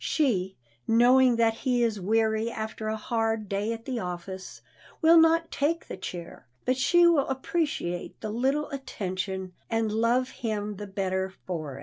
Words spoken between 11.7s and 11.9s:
it.